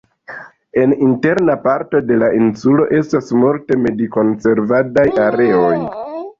En 0.83 0.95
interna 1.07 1.57
parto 1.65 2.01
de 2.13 2.17
la 2.23 2.31
insulo 2.39 2.89
estas 3.03 3.31
multe 3.45 3.81
medikonservadaj 3.85 5.07
areoj. 5.31 5.73